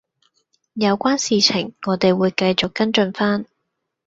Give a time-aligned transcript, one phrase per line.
[0.73, 3.45] 有關事情我哋會繼續跟進番